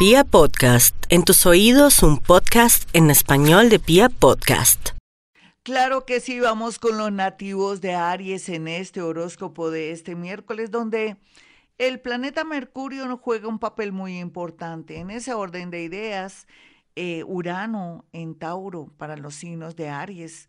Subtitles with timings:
[0.00, 4.92] Pia Podcast, en tus oídos un podcast en español de Pia Podcast.
[5.62, 10.70] Claro que sí, vamos con los nativos de Aries en este horóscopo de este miércoles,
[10.70, 11.18] donde
[11.76, 14.96] el planeta Mercurio juega un papel muy importante.
[14.96, 16.46] En ese orden de ideas,
[16.96, 20.48] eh, Urano en Tauro para los signos de Aries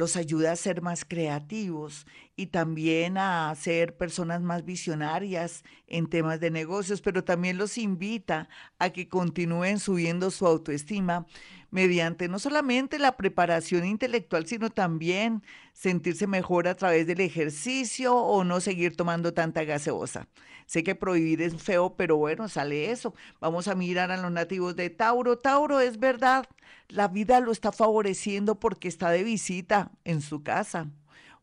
[0.00, 6.40] los ayuda a ser más creativos y también a ser personas más visionarias en temas
[6.40, 11.26] de negocios, pero también los invita a que continúen subiendo su autoestima
[11.70, 15.42] mediante no solamente la preparación intelectual, sino también
[15.72, 20.28] sentirse mejor a través del ejercicio o no seguir tomando tanta gaseosa.
[20.66, 23.14] Sé que prohibir es feo, pero bueno, sale eso.
[23.40, 25.36] Vamos a mirar a los nativos de Tauro.
[25.36, 26.46] Tauro, es verdad,
[26.88, 30.88] la vida lo está favoreciendo porque está de visita en su casa,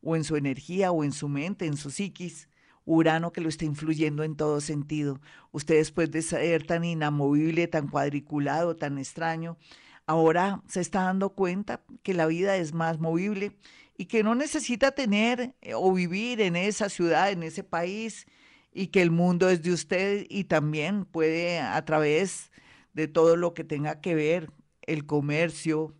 [0.01, 2.47] o en su energía, o en su mente, en su psiquis.
[2.85, 5.19] Urano que lo está influyendo en todo sentido.
[5.51, 9.57] Usted después de ser tan inamovible, tan cuadriculado, tan extraño,
[10.07, 13.57] ahora se está dando cuenta que la vida es más movible
[13.97, 18.25] y que no necesita tener eh, o vivir en esa ciudad, en ese país,
[18.73, 22.51] y que el mundo es de usted y también puede a través
[22.93, 24.51] de todo lo que tenga que ver
[24.83, 25.95] el comercio,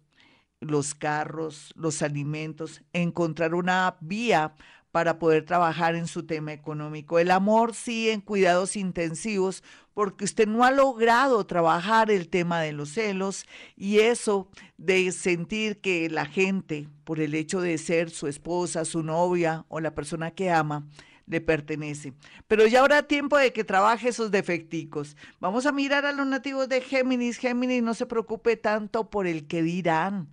[0.59, 4.55] los carros, los alimentos, encontrar una vía
[4.98, 7.20] para poder trabajar en su tema económico.
[7.20, 12.72] El amor sí en cuidados intensivos, porque usted no ha logrado trabajar el tema de
[12.72, 18.25] los celos y eso de sentir que la gente, por el hecho de ser su
[18.25, 20.88] esposa, su novia o la persona que ama,
[21.28, 22.14] le pertenece.
[22.48, 25.16] Pero ya habrá tiempo de que trabaje esos defecticos.
[25.40, 27.38] Vamos a mirar a los nativos de Géminis.
[27.38, 30.28] Géminis, no se preocupe tanto por el que dirán,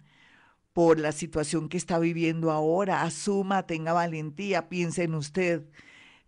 [0.74, 3.02] por la situación que está viviendo ahora.
[3.02, 5.62] Asuma, tenga valentía, piense en usted,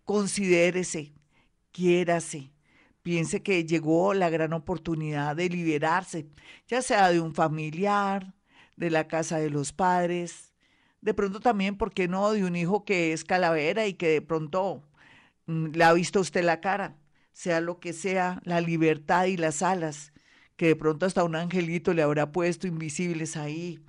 [0.05, 1.13] considérese,
[1.71, 2.51] quiérase.
[3.03, 6.27] Piense que llegó la gran oportunidad de liberarse,
[6.67, 8.33] ya sea de un familiar,
[8.77, 10.53] de la casa de los padres,
[11.01, 14.21] de pronto también, ¿por qué no?, de un hijo que es calavera y que de
[14.21, 14.83] pronto
[15.45, 16.97] mm, le ha visto usted la cara,
[17.33, 20.13] sea lo que sea, la libertad y las alas,
[20.57, 23.79] que de pronto hasta un angelito le habrá puesto invisibles ahí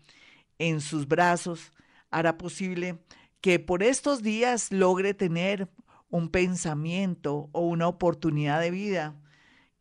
[0.59, 1.73] en sus brazos,
[2.11, 2.99] hará posible
[3.41, 5.69] que por estos días logre tener
[6.11, 9.15] un pensamiento o una oportunidad de vida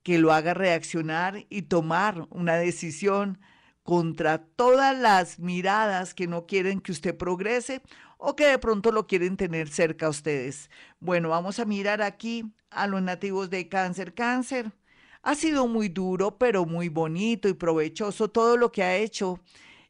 [0.03, 3.39] que lo haga reaccionar y tomar una decisión
[3.83, 7.81] contra todas las miradas que no quieren que usted progrese
[8.17, 10.69] o que de pronto lo quieren tener cerca a ustedes.
[10.99, 14.13] Bueno, vamos a mirar aquí a los nativos de cáncer.
[14.13, 14.71] Cáncer
[15.21, 19.39] ha sido muy duro, pero muy bonito y provechoso todo lo que ha hecho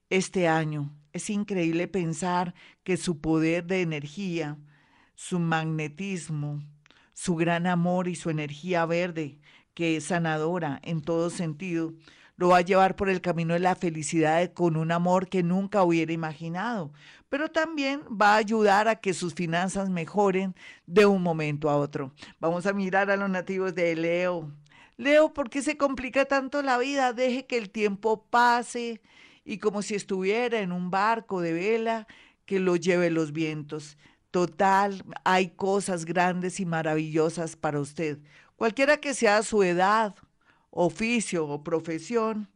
[0.10, 0.94] este año.
[1.14, 2.54] Es increíble pensar
[2.84, 4.58] que su poder de energía,
[5.16, 6.62] su magnetismo,
[7.14, 9.40] su gran amor y su energía verde,
[9.74, 11.94] que es sanadora en todo sentido,
[12.36, 15.84] lo va a llevar por el camino de la felicidad con un amor que nunca
[15.84, 16.94] hubiera imaginado,
[17.30, 22.14] pero también va a ayudar a que sus finanzas mejoren de un momento a otro.
[22.40, 24.52] Vamos a mirar a los nativos de Leo.
[24.98, 27.12] Leo, ¿por qué se complica tanto la vida?
[27.12, 29.02] Deje que el tiempo pase
[29.48, 32.06] y como si estuviera en un barco de vela
[32.46, 33.98] que lo lleve los vientos.
[34.30, 38.20] Total, hay cosas grandes y maravillosas para usted.
[38.58, 40.16] Cualquiera que sea su edad
[40.70, 42.50] oficio o profesión.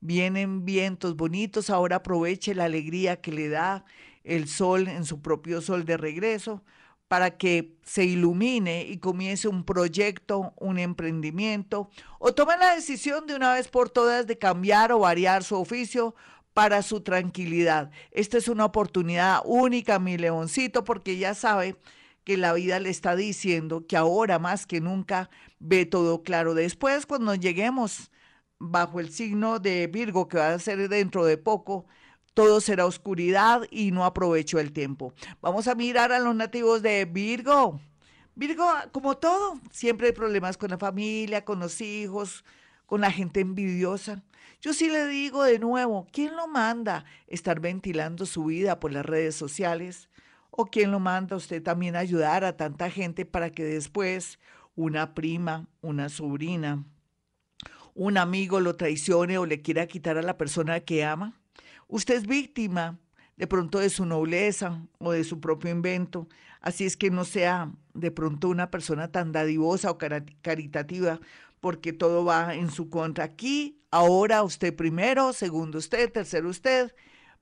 [0.00, 3.86] Vienen vientos bonitos, ahora aproveche la alegría que le da
[4.22, 6.62] el sol en su propio sol de regreso
[7.08, 13.34] para que se ilumine y comience un proyecto, un emprendimiento, o tome la decisión de
[13.34, 16.14] una vez por todas de cambiar o variar su oficio
[16.52, 17.90] para su tranquilidad.
[18.10, 21.76] Esta es una oportunidad única, mi leoncito, porque ya sabe
[22.24, 25.30] que la vida le está diciendo que ahora más que nunca
[25.60, 26.52] ve todo claro.
[26.52, 28.10] Después, cuando lleguemos
[28.58, 31.86] bajo el signo de Virgo, que va a ser dentro de poco,
[32.38, 35.12] todo será oscuridad y no aprovecho el tiempo.
[35.40, 37.80] Vamos a mirar a los nativos de Virgo.
[38.36, 42.44] Virgo, como todo, siempre hay problemas con la familia, con los hijos,
[42.86, 44.22] con la gente envidiosa.
[44.60, 49.04] Yo sí le digo de nuevo, ¿quién lo manda estar ventilando su vida por las
[49.04, 50.08] redes sociales?
[50.52, 54.38] ¿O quién lo manda usted también ayudar a tanta gente para que después
[54.76, 56.84] una prima, una sobrina,
[57.94, 61.34] un amigo lo traicione o le quiera quitar a la persona que ama?
[61.88, 62.98] Usted es víctima
[63.36, 66.28] de pronto de su nobleza o de su propio invento.
[66.60, 71.20] Así es que no sea de pronto una persona tan dadivosa o caritativa,
[71.60, 73.24] porque todo va en su contra.
[73.24, 76.94] Aquí, ahora usted primero, segundo usted, tercero usted,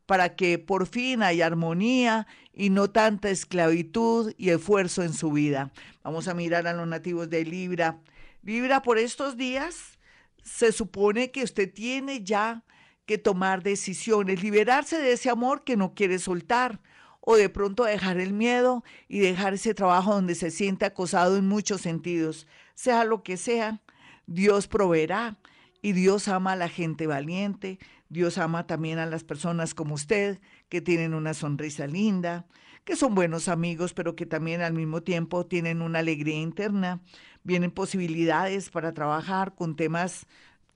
[0.07, 5.73] para que por fin haya armonía y no tanta esclavitud y esfuerzo en su vida.
[6.05, 8.01] Vamos a mirar a los nativos de Libra.
[8.43, 9.99] Libra, por estos días
[10.45, 12.63] se supone que usted tiene ya
[13.07, 16.81] que tomar decisiones, liberarse de ese amor que no quiere soltar
[17.21, 21.49] o de pronto dejar el miedo y dejar ese trabajo donde se siente acosado en
[21.49, 22.47] muchos sentidos.
[22.75, 23.81] Sea lo que sea,
[24.27, 25.39] Dios proveerá
[25.83, 30.41] y Dios ama a la gente valiente, Dios ama también a las personas como usted,
[30.69, 32.47] que tienen una sonrisa linda,
[32.85, 37.01] que son buenos amigos, pero que también al mismo tiempo tienen una alegría interna.
[37.43, 40.27] Vienen posibilidades para trabajar con temas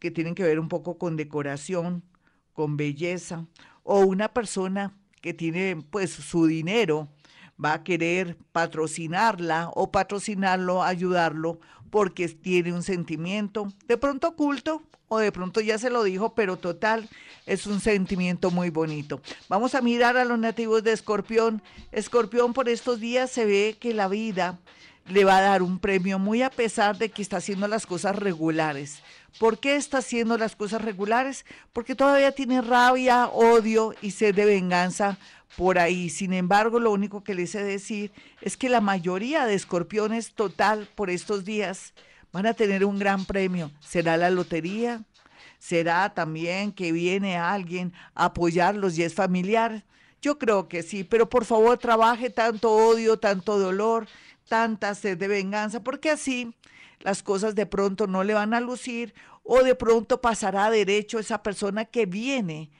[0.00, 2.02] que tienen que ver un poco con decoración,
[2.60, 3.46] con belleza,
[3.84, 4.92] o una persona
[5.22, 7.08] que tiene pues su dinero
[7.62, 11.58] va a querer patrocinarla o patrocinarlo, ayudarlo,
[11.88, 16.58] porque tiene un sentimiento de pronto oculto o de pronto ya se lo dijo, pero
[16.58, 17.08] total,
[17.46, 19.22] es un sentimiento muy bonito.
[19.48, 21.62] Vamos a mirar a los nativos de Escorpión.
[21.92, 24.58] Escorpión por estos días se ve que la vida
[25.10, 28.16] le va a dar un premio muy a pesar de que está haciendo las cosas
[28.16, 29.02] regulares.
[29.38, 31.44] ¿Por qué está haciendo las cosas regulares?
[31.72, 35.18] Porque todavía tiene rabia, odio y sed de venganza
[35.56, 36.10] por ahí.
[36.10, 40.88] Sin embargo, lo único que le sé decir es que la mayoría de escorpiones total
[40.94, 41.92] por estos días
[42.32, 43.70] van a tener un gran premio.
[43.80, 45.02] ¿Será la lotería?
[45.58, 49.84] ¿Será también que viene alguien a apoyarlos y es familiar?
[50.22, 54.06] Yo creo que sí, pero por favor trabaje tanto odio, tanto dolor,
[54.48, 56.54] tanta sed de venganza, porque así
[57.00, 61.42] las cosas de pronto no le van a lucir o de pronto pasará derecho esa
[61.42, 62.70] persona que viene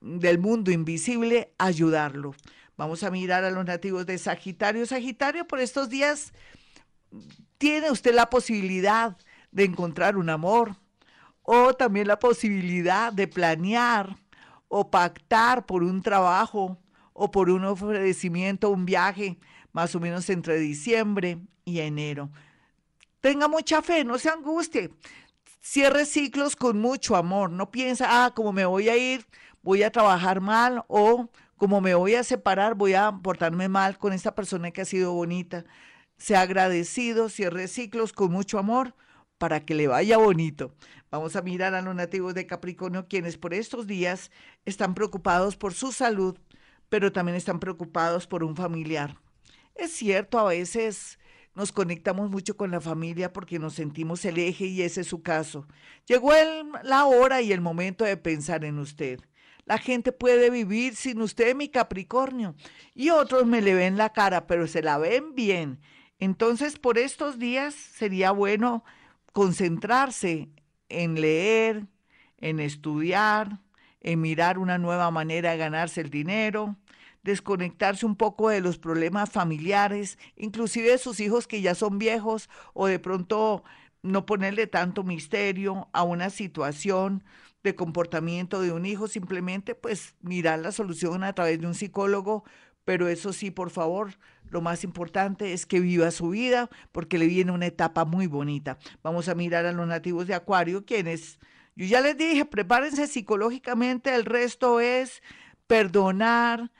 [0.00, 2.34] del mundo invisible a ayudarlo.
[2.76, 4.86] Vamos a mirar a los nativos de Sagitario.
[4.86, 6.32] Sagitario, por estos días
[7.58, 9.16] tiene usted la posibilidad
[9.50, 10.76] de encontrar un amor
[11.42, 14.16] o también la posibilidad de planear
[14.68, 16.78] o pactar por un trabajo
[17.12, 19.38] o por un ofrecimiento, un viaje,
[19.78, 22.30] más o menos entre diciembre y enero.
[23.20, 24.90] Tenga mucha fe, no se angustie.
[25.60, 27.52] Cierre ciclos con mucho amor.
[27.52, 29.24] No piensa, ah, como me voy a ir,
[29.62, 34.12] voy a trabajar mal o como me voy a separar, voy a portarme mal con
[34.12, 35.64] esta persona que ha sido bonita.
[36.16, 38.96] Sea agradecido, cierre ciclos con mucho amor
[39.38, 40.74] para que le vaya bonito.
[41.12, 44.32] Vamos a mirar a los nativos de Capricornio, quienes por estos días
[44.64, 46.36] están preocupados por su salud,
[46.88, 49.16] pero también están preocupados por un familiar.
[49.78, 51.20] Es cierto, a veces
[51.54, 55.22] nos conectamos mucho con la familia porque nos sentimos el eje y ese es su
[55.22, 55.68] caso.
[56.06, 56.32] Llegó
[56.82, 59.20] la hora y el momento de pensar en usted.
[59.64, 62.56] La gente puede vivir sin usted, mi Capricornio,
[62.92, 65.78] y otros me le ven la cara, pero se la ven bien.
[66.18, 68.82] Entonces, por estos días sería bueno
[69.32, 70.48] concentrarse
[70.88, 71.86] en leer,
[72.38, 73.60] en estudiar,
[74.00, 76.76] en mirar una nueva manera de ganarse el dinero,
[77.28, 82.48] desconectarse un poco de los problemas familiares, inclusive de sus hijos que ya son viejos
[82.72, 83.62] o de pronto
[84.02, 87.22] no ponerle tanto misterio a una situación
[87.62, 92.44] de comportamiento de un hijo, simplemente pues mirar la solución a través de un psicólogo,
[92.84, 94.14] pero eso sí, por favor,
[94.48, 98.78] lo más importante es que viva su vida porque le viene una etapa muy bonita.
[99.02, 101.38] Vamos a mirar a los nativos de Acuario, quienes,
[101.76, 105.22] yo ya les dije, prepárense psicológicamente, el resto es
[105.66, 106.70] perdonar,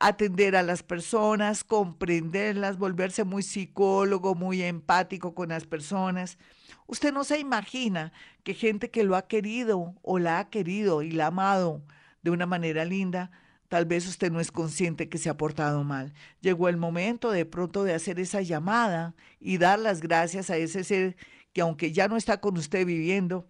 [0.00, 6.38] atender a las personas, comprenderlas, volverse muy psicólogo, muy empático con las personas.
[6.86, 11.10] Usted no se imagina que gente que lo ha querido o la ha querido y
[11.10, 11.82] la ha amado
[12.22, 13.30] de una manera linda,
[13.68, 16.14] tal vez usted no es consciente que se ha portado mal.
[16.40, 20.84] Llegó el momento de pronto de hacer esa llamada y dar las gracias a ese
[20.84, 21.16] ser
[21.52, 23.46] que aunque ya no está con usted viviendo,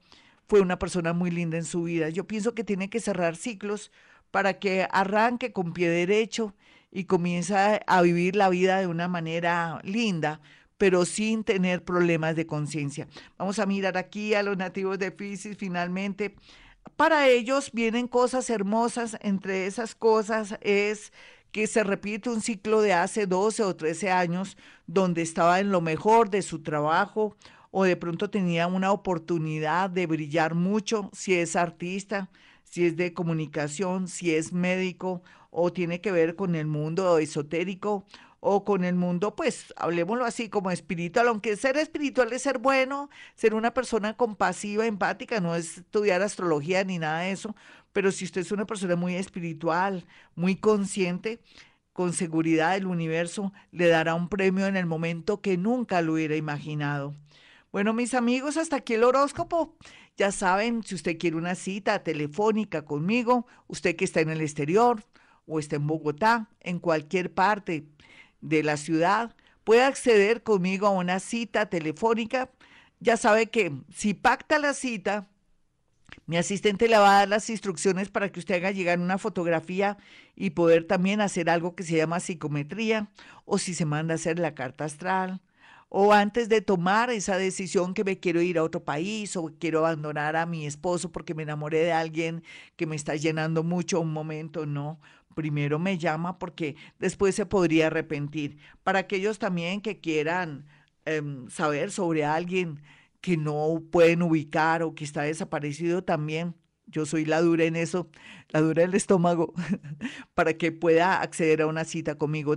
[0.49, 2.09] fue una persona muy linda en su vida.
[2.09, 3.93] Yo pienso que tiene que cerrar ciclos
[4.31, 6.55] para que arranque con pie derecho
[6.91, 7.55] y comience
[7.87, 10.41] a vivir la vida de una manera linda,
[10.79, 13.09] pero sin tener problemas de conciencia.
[13.37, 16.37] Vamos a mirar aquí a los nativos de Pisces finalmente.
[16.97, 21.13] Para ellos vienen cosas hermosas, entre esas cosas es
[21.53, 24.57] que se repite un ciclo de hace 12 o 13 años
[24.87, 27.37] donde estaba en lo mejor de su trabajo
[27.71, 32.31] o de pronto tenía una oportunidad de brillar mucho si es artista,
[32.69, 38.07] si es de comunicación, si es médico o tiene que ver con el mundo esotérico
[38.41, 43.11] o con el mundo, pues hablemoslo así como espiritual, aunque ser espiritual es ser bueno,
[43.35, 47.57] ser una persona compasiva, empática, no es estudiar astrología ni nada de eso,
[47.93, 50.07] pero si usted es una persona muy espiritual,
[50.37, 51.41] muy consciente,
[51.93, 56.37] con seguridad el universo le dará un premio en el momento que nunca lo hubiera
[56.37, 57.17] imaginado.
[57.79, 59.77] Bueno, mis amigos, hasta aquí el horóscopo.
[60.17, 65.05] Ya saben, si usted quiere una cita telefónica conmigo, usted que está en el exterior
[65.47, 67.87] o está en Bogotá, en cualquier parte
[68.41, 72.51] de la ciudad, puede acceder conmigo a una cita telefónica.
[72.99, 75.29] Ya sabe que si pacta la cita,
[76.27, 79.99] Mi asistente le va a dar las instrucciones para que usted haga llegar una fotografía
[80.35, 83.09] y poder también hacer algo que se llama psicometría
[83.45, 85.41] o si se manda a hacer la carta astral
[85.89, 89.81] o antes de tomar esa decisión que me quiero ir a otro país o quiero
[89.81, 92.43] abandonar a mi esposo porque me enamoré de alguien
[92.77, 95.01] que me está llenando mucho un momento, no.
[95.35, 98.59] Primero me llama porque después se podría arrepentir.
[98.83, 100.67] Para aquellos también que quieran
[101.05, 102.83] em, saber sobre alguien
[103.21, 106.55] que no pueden ubicar o que está desaparecido también.
[106.87, 108.11] Yo soy la dura en eso,
[108.49, 109.53] la dura del estómago,
[110.35, 112.57] para que pueda acceder a una cita conmigo.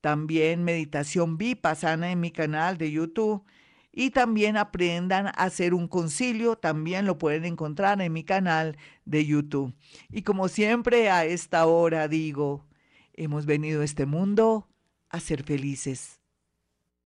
[0.01, 3.45] también meditación Vipassana en mi canal de YouTube
[3.91, 9.25] y también aprendan a hacer un concilio, también lo pueden encontrar en mi canal de
[9.25, 9.73] YouTube.
[10.09, 12.65] Y como siempre a esta hora digo,
[13.13, 14.67] hemos venido a este mundo
[15.09, 16.18] a ser felices.